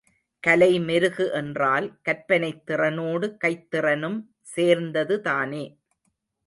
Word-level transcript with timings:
கலை 0.43 0.79
மெருகு 0.79 1.31
என்றால் 1.31 1.87
கற்பனைத் 2.09 2.63
திறனோடு 2.67 3.29
கைத்திறனும் 3.43 4.19
சேர்ந்ததுதானே. 4.55 5.63